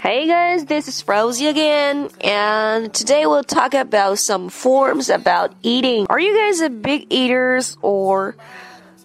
[0.00, 6.06] Hey guys, this is Rosie again, and today we'll talk about some forms about eating.
[6.08, 8.36] Are you guys a big eaters or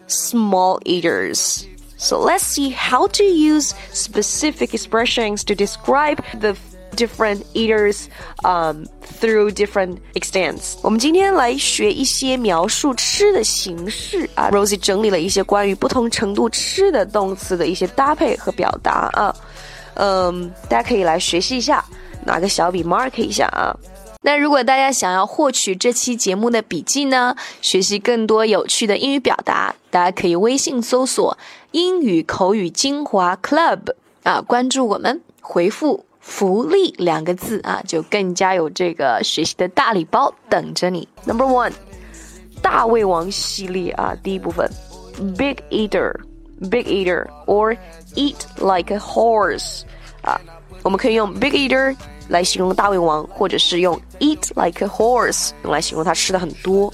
[0.05, 1.67] small eaters?
[1.97, 6.55] So let's see how to use specific expressions to describe the
[6.95, 8.05] different eaters
[8.43, 8.85] um,
[9.19, 10.75] through different extents。
[10.81, 14.49] 我们今天来学一些描述吃的形式啊。
[14.51, 19.35] Rosie 整理了一些关于不同程度吃的动词的一些搭配和表达啊。
[19.95, 21.83] 嗯，大家可以来学习一下，
[22.25, 23.75] 拿个小笔 mark 一下啊。
[24.21, 31.37] 那如果大家想要获取这期节目的笔记呢，学习更多有趣的英语表达，大家可以微信搜索
[31.71, 36.05] “英语口语精华 Club” 啊，关注我们，回复。
[36.24, 41.08] 福利两个字啊，就更加有这个学习的大礼包等着你。
[41.24, 41.72] Number one，
[42.62, 44.70] 大胃王系列啊，第一部分，
[45.36, 47.76] Big Eater，Big Eater or
[48.14, 49.82] Eat like a horse
[50.22, 50.40] 啊，
[50.82, 51.96] 我们可以用 Big Eater
[52.28, 56.92] 来形容大胃王，或者是用 Eat like a horse 用来形容他吃的很多。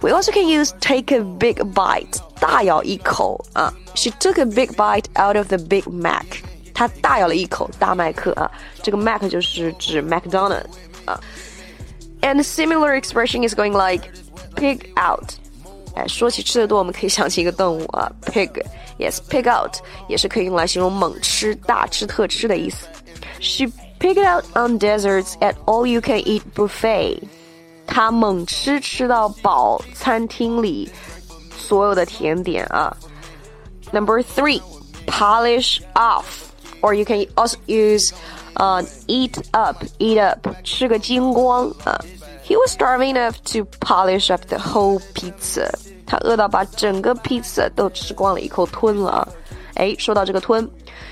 [0.00, 3.70] We also can use take a big bite，大咬一口啊。
[3.94, 6.24] She took a big bite out of the Big Mac。
[6.74, 8.50] 他大咬了一口大麦克啊，
[8.82, 10.64] 这个 Mac 就是指 McDonald
[11.04, 11.20] 啊。
[12.22, 14.08] And similar expression is going like
[14.56, 15.32] pig out。
[15.94, 19.76] 哎，说起吃的多，我们可以想起一个动物啊，pig，yes，pig out
[20.08, 22.86] 也是可以用来形容猛吃、大吃特吃的意思。
[23.40, 23.64] She
[23.98, 27.20] pig out on desserts at all-you-can-eat buffet。
[27.86, 30.88] 她猛吃吃到饱，餐厅里
[31.56, 32.96] 所有的甜点啊。
[33.92, 34.62] Number three,
[35.06, 36.24] polish off。
[36.84, 38.12] or you can also use
[38.56, 41.98] uh, eat up, eat up, 吃个精光啊。
[42.44, 45.70] He was starving enough to polish up the whole pizza.
[46.06, 49.28] 他饿到把整个 pizza 都吃光了，一口吞了啊。
[49.74, 50.68] 哎，说到这个吞，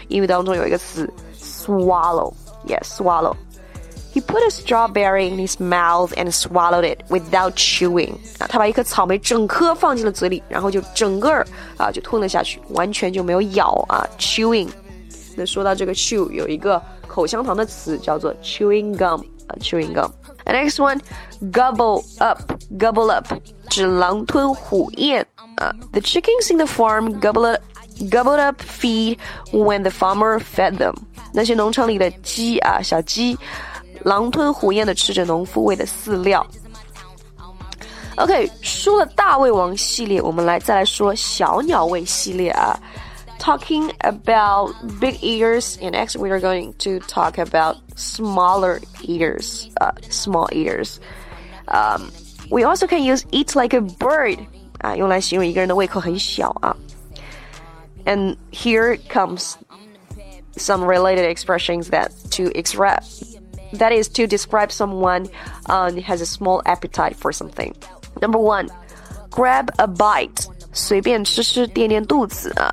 [0.08, 1.08] 英语当中有一个词
[1.40, 8.14] swallow，yes swallow。He put a strawberry in his mouth and swallowed it without chewing.
[8.38, 11.44] 啊，他把一颗草莓整颗放进了嘴里，然后就整个
[11.76, 14.68] 啊就吞了下去，完全就没有咬啊 chewing。
[15.36, 21.00] 那说到这个 chew，有一个口香糖的词叫做 chewing gum 啊，chewing gum。The next one,
[21.52, 22.40] gobble up,
[22.78, 23.26] gobble up，
[23.68, 25.24] 指狼吞虎咽
[25.56, 25.72] 啊。
[25.92, 27.62] The chickens in the farm gobble up,
[28.10, 29.18] gobbled up feed
[29.52, 30.94] when the farmer fed them。
[31.32, 33.38] 那些农场里的鸡啊，小鸡，
[34.02, 36.44] 狼吞虎咽的吃着农夫喂的饲料。
[38.16, 42.76] OK，说了大胃王系列，我们来再来说小鸟胃系列啊。
[43.42, 49.92] talking about big eaters, and next we are going to talk about smaller eaters, uh,
[50.08, 51.00] small eaters.
[51.68, 52.10] Um,
[52.50, 54.38] we also can use eat like a bird,
[54.82, 54.96] uh,
[58.06, 59.58] And here comes
[60.56, 63.36] some related expressions that to express
[63.74, 65.28] that is to describe someone
[65.66, 67.76] uh, has a small appetite for something.
[68.22, 68.70] Number one,
[69.30, 72.72] grab a bite，随便吃吃垫垫肚子啊。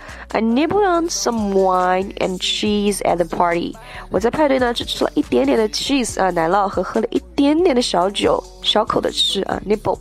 [0.32, 3.74] I nibbled on some wine and cheese at the party.
[4.10, 9.98] 我在派对呢，只吃了一点点的 cheese 啊奶酪和喝了一点点的小酒，小口的吃啊 nibble。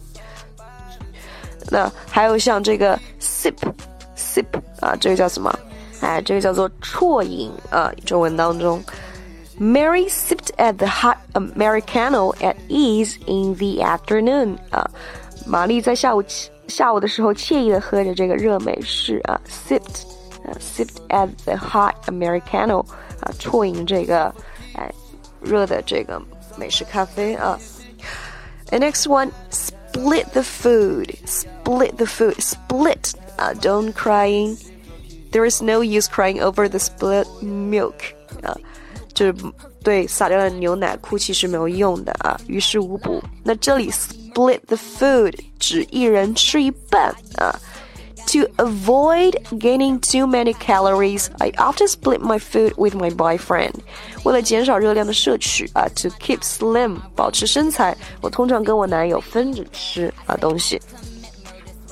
[1.70, 3.56] 那还有像这个 sip
[4.16, 4.46] sip
[4.82, 5.54] 啊，这个叫什么？
[6.02, 8.84] 哎，这个叫做啜饮啊，中文当中。
[9.60, 14.86] Mary sipped at the hot Americano at ease in the afternoon 啊，
[15.46, 16.22] 玛丽在下午
[16.68, 20.04] 下午的时候惬意的喝着这个热美式啊，sipped。
[20.46, 22.86] uh, sipped at the hot americano
[23.22, 24.34] 啊，啜饮这个
[24.76, 24.92] 哎
[25.42, 26.22] 热的这个
[26.58, 27.58] 美式咖啡啊。
[28.68, 31.16] The next one, split the food.
[31.26, 32.42] Split the food.
[32.42, 33.14] Split.
[33.38, 34.58] Uh, don't crying.
[35.32, 37.94] There is no use crying over the split milk.
[38.42, 38.58] 啊，
[39.14, 39.36] 就是
[39.84, 43.22] 对洒掉的牛奶哭泣是没有用的啊，于事无补。
[43.44, 47.54] 那这里 split the food 指一人吃一半啊。
[48.30, 53.74] to avoid gaining too many calories, I often split my food with my boyfriend.
[54.24, 60.82] 为了减少热量的摄取啊，to keep slim 保持身材，我通常跟我男友分着吃啊东西。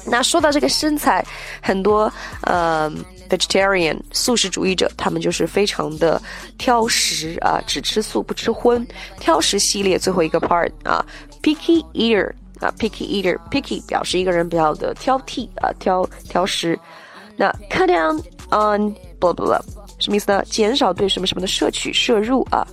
[0.06, 1.25] 那说到这个身材，
[1.62, 2.12] 很多
[2.42, 2.92] 呃
[3.30, 6.22] vegetarian 素食主义者，他们就是非常的
[6.58, 8.86] 挑食啊，只吃素不吃荤。
[9.20, 11.06] 挑食系列最后一个 part 啊，
[11.42, 16.79] picky eater 啊，picky eater，picky 表示一个人比较的挑剔啊，挑挑食。
[17.37, 18.19] 那 cut down
[18.51, 19.61] on blah blah blah
[19.99, 20.43] 什么意思呢？
[20.47, 22.67] 减少对什么什么的摄取摄入啊。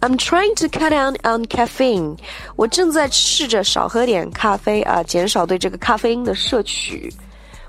[0.00, 2.16] I'm trying to cut down on caffeine。
[2.54, 7.12] 我正在试着少喝点咖啡啊，减少对这个咖啡因的摄取。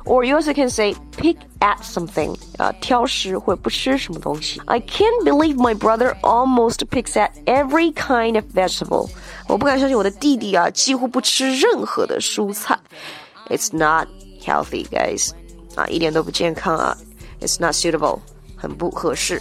[0.09, 4.61] Or you also can say pick at something 啊，挑食或不吃什么东西。
[4.67, 9.09] I can't believe my brother almost picks at every kind of vegetable。
[9.49, 12.79] 我不敢相信我的弟弟啊，几乎不吃任何的蔬菜。
[13.49, 14.09] It's not
[14.43, 15.31] healthy, guys。
[15.75, 16.97] 啊，一点都不健康啊。
[17.41, 18.21] It's not suitable，
[18.57, 19.41] 很不合适。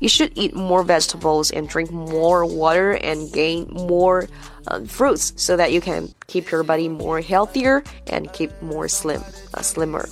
[0.00, 4.28] You should eat more vegetables and drink more water and gain more
[4.66, 9.22] uh, fruits so that you can keep your body more healthier and keep more slim,
[9.54, 10.08] uh, slimmer.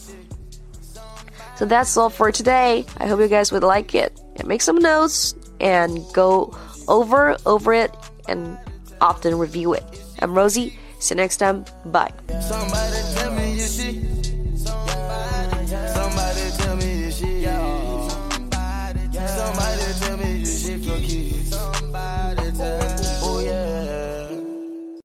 [1.56, 2.84] So that's all for today.
[2.98, 4.18] I hope you guys would like it.
[4.36, 6.56] And make some notes and go
[6.86, 7.92] over over it
[8.28, 8.56] and
[9.00, 9.84] often review it.
[10.20, 10.78] I'm Rosie.
[11.00, 11.64] See you next time.
[11.86, 12.12] Bye.